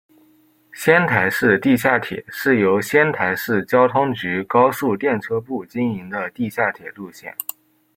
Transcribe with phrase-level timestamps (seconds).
[0.73, 7.35] 仙台市地下铁是由仙台市交通局高速电车部经营的地下铁路线。